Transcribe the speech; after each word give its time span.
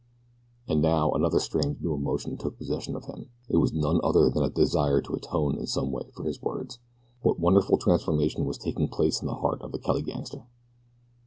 And 0.67 0.81
now 0.81 1.11
another 1.11 1.37
strange 1.37 1.79
new 1.79 1.93
emotion 1.93 2.35
took 2.35 2.57
possession 2.57 2.95
of 2.95 3.05
him. 3.05 3.29
It 3.47 3.57
was 3.57 3.71
none 3.71 4.01
other 4.03 4.31
than 4.31 4.41
a 4.41 4.49
desire 4.49 4.99
to 4.99 5.13
atone 5.13 5.59
in 5.59 5.67
some 5.67 5.91
way 5.91 6.09
for 6.15 6.23
his 6.23 6.41
words. 6.41 6.79
What 7.21 7.39
wonderful 7.39 7.77
transformation 7.77 8.45
was 8.45 8.57
taking 8.57 8.87
place 8.87 9.21
in 9.21 9.27
the 9.27 9.35
heart 9.35 9.61
of 9.61 9.71
the 9.71 9.77
Kelly 9.77 10.01
gangster? 10.01 10.47